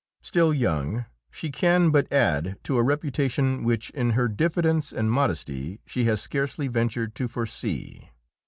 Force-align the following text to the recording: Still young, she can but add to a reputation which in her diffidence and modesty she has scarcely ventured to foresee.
Still 0.23 0.51
young, 0.51 1.05
she 1.29 1.51
can 1.51 1.91
but 1.91 2.11
add 2.11 2.57
to 2.63 2.77
a 2.79 2.81
reputation 2.81 3.63
which 3.63 3.91
in 3.91 4.13
her 4.13 4.27
diffidence 4.27 4.91
and 4.91 5.11
modesty 5.11 5.79
she 5.85 6.05
has 6.05 6.19
scarcely 6.19 6.67
ventured 6.67 7.13
to 7.13 7.27
foresee. 7.27 8.09